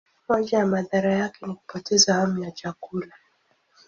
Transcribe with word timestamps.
Moja 0.29 0.57
ya 0.57 0.65
madhara 0.65 1.13
yake 1.13 1.45
ni 1.47 1.53
kupoteza 1.55 2.13
hamu 2.13 2.43
ya 2.43 2.51
chakula. 2.51 3.13